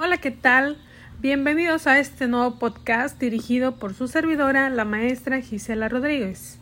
[0.00, 0.76] Hola, ¿qué tal?
[1.18, 6.60] Bienvenidos a este nuevo podcast dirigido por su servidora, la maestra Gisela Rodríguez.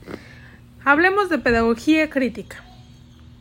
[0.86, 2.64] Hablemos de pedagogía crítica.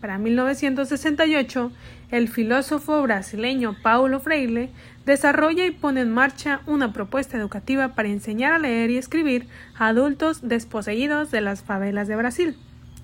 [0.02, 1.72] Para 1968,
[2.12, 4.70] el filósofo brasileño Paulo Freire
[5.06, 9.88] desarrolla y pone en marcha una propuesta educativa para enseñar a leer y escribir a
[9.88, 12.58] adultos desposeídos de las favelas de Brasil.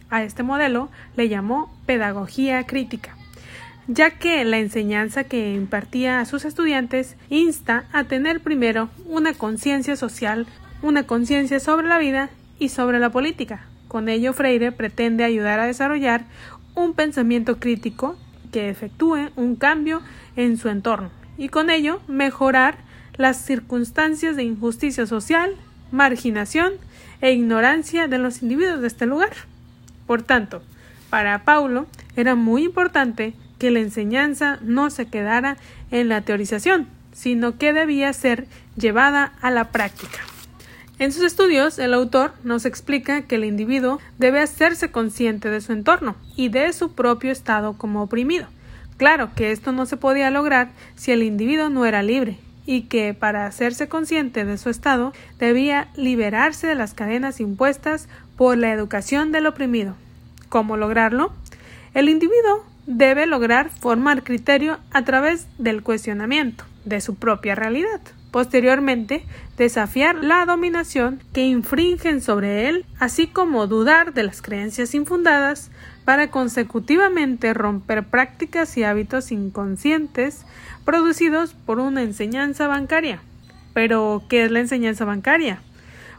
[0.10, 3.16] A este modelo le llamó pedagogía crítica
[3.88, 9.96] ya que la enseñanza que impartía a sus estudiantes insta a tener primero una conciencia
[9.96, 10.48] social,
[10.82, 13.66] una conciencia sobre la vida y sobre la política.
[13.88, 16.26] Con ello, Freire pretende ayudar a desarrollar
[16.76, 18.16] un pensamiento crítico
[18.52, 20.02] que efectúe un cambio
[20.36, 22.78] en su entorno y con ello mejorar
[23.18, 25.56] las circunstancias de injusticia social,
[25.92, 26.74] marginación
[27.22, 29.32] e ignorancia de los individuos de este lugar.
[30.08, 30.62] Por tanto,
[31.10, 35.56] para Paulo era muy importante que la enseñanza no se quedara
[35.92, 40.18] en la teorización, sino que debía ser llevada a la práctica.
[40.98, 45.74] En sus estudios, el autor nos explica que el individuo debe hacerse consciente de su
[45.74, 48.48] entorno y de su propio estado como oprimido.
[48.98, 53.14] Claro que esto no se podía lograr si el individuo no era libre, y que
[53.14, 59.32] para hacerse consciente de su estado debía liberarse de las cadenas impuestas por la educación
[59.32, 59.94] del oprimido.
[60.50, 61.32] ¿Cómo lograrlo?
[61.94, 68.02] El individuo debe lograr formar criterio a través del cuestionamiento de su propia realidad.
[68.32, 69.26] Posteriormente,
[69.58, 75.70] desafiar la dominación que infringen sobre él, así como dudar de las creencias infundadas,
[76.06, 80.46] para consecutivamente romper prácticas y hábitos inconscientes
[80.86, 83.22] producidos por una enseñanza bancaria.
[83.74, 85.62] Pero, ¿qué es la enseñanza bancaria?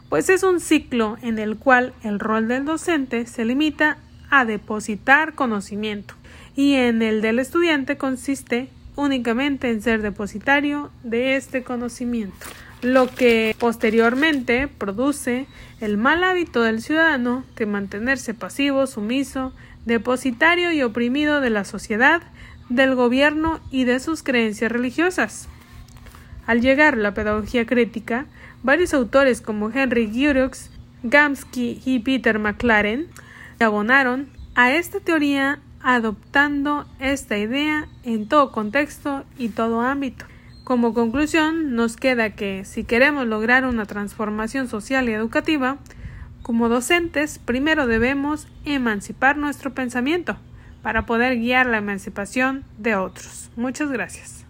[0.09, 3.97] Pues es un ciclo en el cual el rol del docente se limita
[4.29, 6.15] a depositar conocimiento
[6.55, 12.45] y en el del estudiante consiste únicamente en ser depositario de este conocimiento,
[12.81, 15.47] lo que posteriormente produce
[15.81, 19.53] el mal hábito del ciudadano de mantenerse pasivo, sumiso,
[19.85, 22.21] depositario y oprimido de la sociedad,
[22.69, 25.47] del gobierno y de sus creencias religiosas.
[26.45, 28.25] Al llegar la pedagogía crítica,
[28.63, 30.69] varios autores como Henry Giroux,
[31.03, 33.07] Gamsky y Peter McLaren
[33.59, 40.25] abonaron a esta teoría adoptando esta idea en todo contexto y todo ámbito.
[40.63, 45.77] Como conclusión, nos queda que si queremos lograr una transformación social y educativa,
[46.41, 50.37] como docentes, primero debemos emancipar nuestro pensamiento
[50.81, 53.49] para poder guiar la emancipación de otros.
[53.55, 54.45] Muchas gracias.